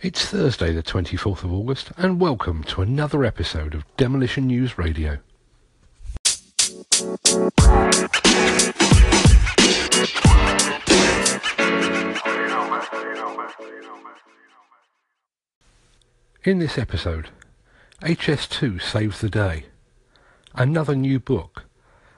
It's 0.00 0.24
Thursday, 0.26 0.72
the 0.72 0.80
24th 0.84 1.42
of 1.42 1.52
August, 1.52 1.90
and 1.96 2.20
welcome 2.20 2.62
to 2.64 2.82
another 2.82 3.24
episode 3.24 3.74
of 3.74 3.84
Demolition 3.96 4.46
News 4.46 4.78
Radio. 4.78 5.18
In 16.44 16.60
this 16.60 16.78
episode, 16.78 17.30
HS2 18.00 18.80
saves 18.80 19.20
the 19.20 19.28
day, 19.28 19.64
another 20.54 20.94
new 20.94 21.18
book, 21.18 21.64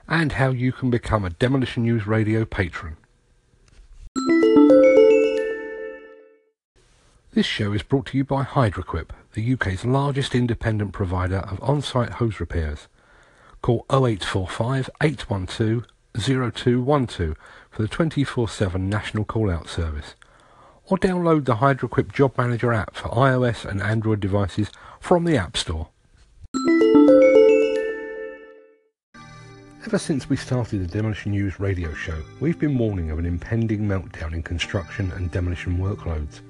and 0.07 0.33
how 0.33 0.51
you 0.51 0.71
can 0.71 0.91
become 0.91 1.25
a 1.25 1.31
Demolition 1.31 1.85
News 1.85 2.07
Radio 2.07 2.45
patron. 2.45 2.99
This 7.33 7.47
show 7.47 7.73
is 7.73 7.85
brought 7.85 8.07
to 8.07 8.19
you 8.19 8.25
by 8.25 8.43
Hydroquip, 8.43 9.11
the 9.35 9.53
UK's 9.53 9.85
largest 9.85 10.35
independent 10.35 10.93
provider 10.93 11.37
of 11.37 11.63
on-site 11.63 12.15
hose 12.15 12.41
repairs. 12.41 12.89
Call 13.63 13.87
0845 13.89 14.91
812 15.01 15.87
0212 16.19 17.37
for 17.71 17.83
the 17.83 17.89
24-7 17.89 18.81
national 18.81 19.25
call-out 19.25 19.69
service. 19.69 20.17
Or 20.87 20.99
download 20.99 21.45
the 21.45 21.57
Hydroquip 21.57 22.13
Job 22.13 22.37
Manager 22.37 22.73
app 22.73 22.97
for 22.97 23.11
iOS 23.11 23.65
and 23.65 23.81
Android 23.81 24.19
devices 24.19 24.73
from 24.99 25.23
the 25.23 25.37
App 25.37 25.57
Store. 25.57 25.87
Ever 29.87 29.99
since 29.99 30.29
we 30.29 30.35
started 30.35 30.81
the 30.81 30.93
Demolition 30.93 31.31
News 31.31 31.61
radio 31.61 31.95
show, 31.95 32.21
we've 32.41 32.59
been 32.59 32.77
warning 32.77 33.13
of 33.13 33.21
an 33.21 33.27
impending 33.27 33.83
meltdown 33.83 34.33
in 34.33 34.43
construction 34.43 35.13
and 35.13 35.31
demolition 35.31 35.79
workloads. 35.79 36.41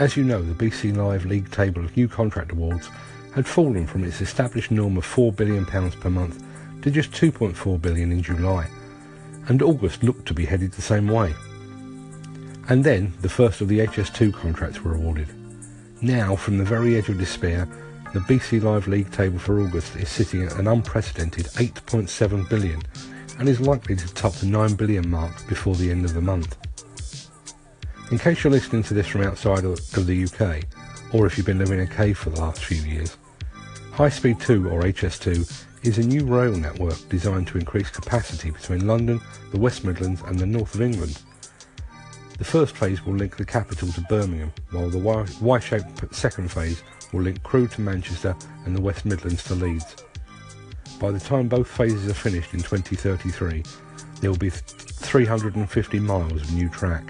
As 0.00 0.16
you 0.16 0.24
know, 0.24 0.40
the 0.40 0.54
BC 0.54 0.96
Live 0.96 1.26
League 1.26 1.50
table 1.50 1.84
of 1.84 1.94
new 1.94 2.08
contract 2.08 2.52
awards 2.52 2.88
had 3.34 3.46
fallen 3.46 3.86
from 3.86 4.02
its 4.02 4.22
established 4.22 4.70
norm 4.70 4.96
of 4.96 5.04
£4 5.04 5.36
billion 5.36 5.66
per 5.66 6.08
month 6.08 6.42
to 6.80 6.90
just 6.90 7.12
£2.4 7.12 7.82
billion 7.82 8.10
in 8.10 8.22
July, 8.22 8.66
and 9.48 9.60
August 9.60 10.02
looked 10.02 10.24
to 10.28 10.32
be 10.32 10.46
headed 10.46 10.72
the 10.72 10.80
same 10.80 11.06
way. 11.06 11.34
And 12.70 12.82
then 12.82 13.12
the 13.20 13.28
first 13.28 13.60
of 13.60 13.68
the 13.68 13.80
HS2 13.80 14.32
contracts 14.32 14.82
were 14.82 14.94
awarded. 14.94 15.28
Now, 16.00 16.34
from 16.34 16.56
the 16.56 16.64
very 16.64 16.96
edge 16.96 17.10
of 17.10 17.18
despair, 17.18 17.68
the 18.14 18.20
BC 18.20 18.62
Live 18.62 18.88
League 18.88 19.12
table 19.12 19.38
for 19.38 19.60
August 19.60 19.96
is 19.96 20.08
sitting 20.08 20.44
at 20.44 20.58
an 20.58 20.66
unprecedented 20.66 21.44
8.7 21.44 22.48
billion 22.48 22.80
and 23.38 23.50
is 23.50 23.60
likely 23.60 23.96
to 23.96 24.14
top 24.14 24.32
the 24.32 24.46
9 24.46 24.76
billion 24.76 25.10
mark 25.10 25.46
before 25.46 25.74
the 25.74 25.90
end 25.90 26.06
of 26.06 26.14
the 26.14 26.22
month. 26.22 26.56
In 28.10 28.18
case 28.18 28.42
you're 28.42 28.50
listening 28.50 28.82
to 28.84 28.94
this 28.94 29.06
from 29.06 29.22
outside 29.22 29.64
of 29.64 29.78
the 29.92 30.24
UK, 30.24 30.64
or 31.14 31.26
if 31.26 31.36
you've 31.36 31.46
been 31.46 31.60
living 31.60 31.78
in 31.78 31.84
a 31.84 31.94
cave 31.94 32.18
for 32.18 32.30
the 32.30 32.40
last 32.40 32.64
few 32.64 32.82
years, 32.82 33.16
High 33.92 34.08
Speed 34.08 34.40
2 34.40 34.68
or 34.68 34.82
HS2 34.82 35.64
is 35.84 35.98
a 35.98 36.02
new 36.02 36.24
rail 36.24 36.50
network 36.56 36.96
designed 37.08 37.46
to 37.46 37.58
increase 37.58 37.88
capacity 37.88 38.50
between 38.50 38.88
London, 38.88 39.20
the 39.52 39.60
West 39.60 39.84
Midlands 39.84 40.22
and 40.22 40.36
the 40.36 40.46
north 40.46 40.74
of 40.74 40.82
England. 40.82 41.22
The 42.36 42.44
first 42.44 42.76
phase 42.76 43.06
will 43.06 43.14
link 43.14 43.36
the 43.36 43.44
capital 43.44 43.86
to 43.92 44.00
Birmingham, 44.02 44.52
while 44.72 44.90
the 44.90 44.98
Y-shaped 45.40 46.12
second 46.12 46.50
phase 46.50 46.82
will 47.12 47.22
link 47.22 47.40
Crewe 47.44 47.68
to 47.68 47.80
Manchester 47.80 48.34
and 48.64 48.74
the 48.74 48.82
West 48.82 49.04
Midlands 49.04 49.44
to 49.44 49.54
Leeds. 49.54 49.94
By 50.98 51.12
the 51.12 51.20
time 51.20 51.46
both 51.46 51.68
phases 51.68 52.10
are 52.10 52.14
finished 52.14 52.54
in 52.54 52.60
2033, 52.60 53.62
there 54.20 54.30
will 54.30 54.36
be 54.36 54.50
350 54.50 56.00
miles 56.00 56.42
of 56.42 56.52
new 56.52 56.68
track. 56.70 57.04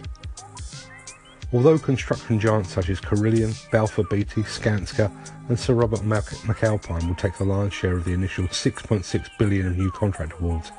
Although 1.52 1.78
construction 1.78 2.38
giants 2.38 2.70
such 2.70 2.90
as 2.90 3.00
Carillion, 3.00 3.52
Balfour 3.72 4.04
Beatty, 4.04 4.42
Skanska 4.42 5.10
and 5.48 5.58
Sir 5.58 5.74
Robert 5.74 6.00
McAlpine 6.00 7.08
will 7.08 7.16
take 7.16 7.36
the 7.36 7.44
lion's 7.44 7.74
share 7.74 7.96
of 7.96 8.04
the 8.04 8.12
initial 8.12 8.44
6.6 8.44 9.28
billion 9.36 9.66
of 9.66 9.76
new 9.76 9.90
contract 9.90 10.34
awards, 10.38 10.70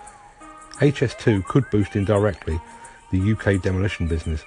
HS2 0.81 1.45
could 1.45 1.69
boost 1.69 1.95
indirectly 1.95 2.59
the 3.11 3.33
UK 3.33 3.61
demolition 3.61 4.07
business. 4.07 4.43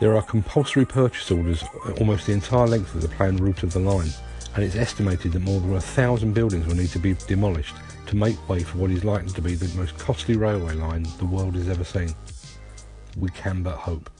There 0.00 0.16
are 0.16 0.22
compulsory 0.22 0.84
purchase 0.84 1.30
orders 1.30 1.62
almost 1.98 2.26
the 2.26 2.32
entire 2.32 2.66
length 2.66 2.94
of 2.94 3.02
the 3.02 3.08
planned 3.08 3.40
route 3.40 3.62
of 3.62 3.72
the 3.72 3.78
line, 3.78 4.10
and 4.54 4.64
it's 4.64 4.76
estimated 4.76 5.32
that 5.32 5.40
more 5.40 5.60
than 5.60 5.74
a 5.76 5.80
thousand 5.80 6.34
buildings 6.34 6.66
will 6.66 6.74
need 6.74 6.90
to 6.90 6.98
be 6.98 7.14
demolished 7.28 7.76
to 8.06 8.16
make 8.16 8.48
way 8.48 8.64
for 8.64 8.78
what 8.78 8.90
is 8.90 9.04
likely 9.04 9.30
to 9.32 9.42
be 9.42 9.54
the 9.54 9.78
most 9.78 9.96
costly 9.96 10.36
railway 10.36 10.74
line 10.74 11.06
the 11.18 11.24
world 11.24 11.54
has 11.54 11.68
ever 11.68 11.84
seen. 11.84 12.12
We 13.16 13.30
can 13.30 13.62
but 13.62 13.76
hope. 13.76 14.10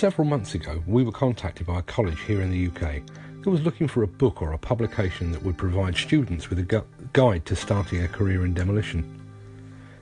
Several 0.00 0.26
months 0.26 0.54
ago, 0.54 0.82
we 0.86 1.04
were 1.04 1.12
contacted 1.12 1.66
by 1.66 1.80
a 1.80 1.82
college 1.82 2.22
here 2.22 2.40
in 2.40 2.50
the 2.50 2.68
UK 2.68 3.02
who 3.44 3.50
was 3.50 3.60
looking 3.60 3.86
for 3.86 4.02
a 4.02 4.06
book 4.06 4.40
or 4.40 4.54
a 4.54 4.58
publication 4.58 5.30
that 5.30 5.42
would 5.42 5.58
provide 5.58 5.94
students 5.94 6.48
with 6.48 6.58
a 6.58 6.62
gu- 6.62 6.86
guide 7.12 7.44
to 7.44 7.54
starting 7.54 8.02
a 8.02 8.08
career 8.08 8.46
in 8.46 8.54
demolition. 8.54 9.04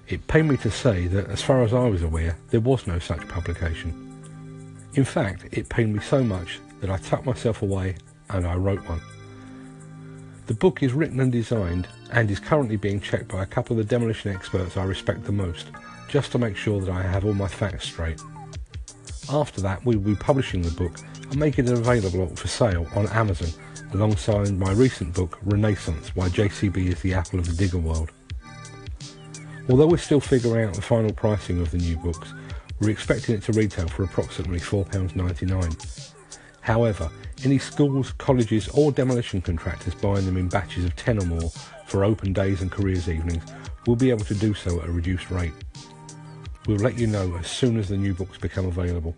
It 0.06 0.28
pained 0.28 0.50
me 0.50 0.56
to 0.58 0.70
say 0.70 1.08
that, 1.08 1.26
as 1.26 1.42
far 1.42 1.64
as 1.64 1.74
I 1.74 1.88
was 1.88 2.04
aware, 2.04 2.38
there 2.50 2.60
was 2.60 2.86
no 2.86 3.00
such 3.00 3.26
publication. 3.26 4.86
In 4.94 5.04
fact, 5.04 5.46
it 5.50 5.68
pained 5.68 5.94
me 5.94 6.00
so 6.00 6.22
much 6.22 6.60
that 6.80 6.90
I 6.90 6.98
tucked 6.98 7.26
myself 7.26 7.62
away 7.62 7.96
and 8.30 8.46
I 8.46 8.54
wrote 8.54 8.88
one. 8.88 9.02
The 10.46 10.54
book 10.54 10.80
is 10.80 10.92
written 10.92 11.18
and 11.18 11.32
designed 11.32 11.88
and 12.12 12.30
is 12.30 12.38
currently 12.38 12.76
being 12.76 13.00
checked 13.00 13.26
by 13.26 13.42
a 13.42 13.46
couple 13.46 13.76
of 13.76 13.84
the 13.84 13.96
demolition 13.96 14.32
experts 14.32 14.76
I 14.76 14.84
respect 14.84 15.24
the 15.24 15.32
most, 15.32 15.66
just 16.06 16.30
to 16.30 16.38
make 16.38 16.56
sure 16.56 16.80
that 16.80 16.88
I 16.88 17.02
have 17.02 17.24
all 17.24 17.34
my 17.34 17.48
facts 17.48 17.86
straight. 17.86 18.20
After 19.30 19.60
that, 19.60 19.84
we 19.84 19.96
will 19.96 20.14
be 20.14 20.16
publishing 20.16 20.62
the 20.62 20.70
book 20.70 20.96
and 21.30 21.36
making 21.36 21.66
it 21.66 21.72
available 21.72 22.28
for 22.34 22.48
sale 22.48 22.86
on 22.94 23.08
Amazon 23.08 23.50
alongside 23.92 24.56
my 24.58 24.72
recent 24.72 25.14
book, 25.14 25.38
Renaissance 25.42 26.16
Why 26.16 26.28
JCB 26.28 26.88
is 26.88 27.02
the 27.02 27.12
Apple 27.12 27.38
of 27.38 27.46
the 27.46 27.52
Digger 27.52 27.78
World. 27.78 28.10
Although 29.68 29.88
we're 29.88 29.98
still 29.98 30.20
figuring 30.20 30.66
out 30.66 30.74
the 30.74 30.82
final 30.82 31.12
pricing 31.12 31.60
of 31.60 31.70
the 31.70 31.76
new 31.76 31.96
books, 31.98 32.32
we're 32.80 32.90
expecting 32.90 33.34
it 33.34 33.42
to 33.42 33.52
retail 33.52 33.88
for 33.88 34.04
approximately 34.04 34.60
£4.99. 34.60 36.12
However, 36.62 37.10
any 37.44 37.58
schools, 37.58 38.12
colleges 38.12 38.68
or 38.68 38.92
demolition 38.92 39.42
contractors 39.42 39.94
buying 39.94 40.24
them 40.24 40.38
in 40.38 40.48
batches 40.48 40.86
of 40.86 40.96
10 40.96 41.22
or 41.22 41.26
more 41.26 41.50
for 41.86 42.04
open 42.04 42.32
days 42.32 42.62
and 42.62 42.70
careers 42.70 43.08
evenings 43.08 43.44
will 43.86 43.96
be 43.96 44.08
able 44.10 44.24
to 44.24 44.34
do 44.34 44.54
so 44.54 44.80
at 44.80 44.88
a 44.88 44.92
reduced 44.92 45.30
rate. 45.30 45.52
We'll 46.68 46.76
let 46.76 46.98
you 46.98 47.06
know 47.06 47.34
as 47.38 47.46
soon 47.46 47.78
as 47.78 47.88
the 47.88 47.96
new 47.96 48.12
books 48.12 48.36
become 48.36 48.66
available. 48.66 49.16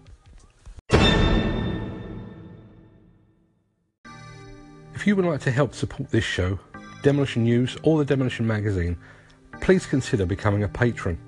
If 4.94 5.04
you 5.04 5.16
would 5.16 5.24
like 5.24 5.40
to 5.40 5.50
help 5.50 5.74
support 5.74 6.10
this 6.10 6.22
show, 6.22 6.60
Demolition 7.02 7.42
News 7.42 7.76
or 7.82 7.98
the 7.98 8.04
Demolition 8.04 8.46
Magazine, 8.46 8.96
please 9.60 9.84
consider 9.84 10.26
becoming 10.26 10.62
a 10.62 10.68
patron. 10.68 11.18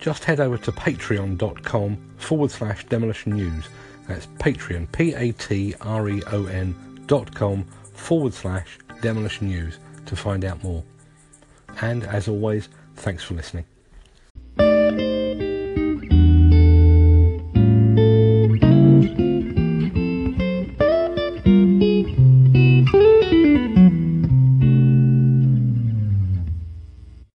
Just 0.00 0.24
head 0.24 0.40
over 0.40 0.58
to 0.58 0.72
patreon.com 0.72 2.14
forward 2.16 2.50
slash 2.50 2.84
demolition 2.86 3.36
news. 3.36 3.68
That's 4.08 4.26
Patreon, 4.26 4.90
P-A-T-R-E-O-N 4.90 6.74
dot 7.06 7.32
com 7.32 7.64
forward 7.92 8.34
slash 8.34 8.78
demolition 9.02 9.46
news 9.46 9.78
to 10.06 10.16
find 10.16 10.44
out 10.44 10.64
more. 10.64 10.82
And 11.80 12.02
as 12.02 12.26
always, 12.26 12.68
thanks 12.96 13.22
for 13.22 13.34
listening. 13.34 13.66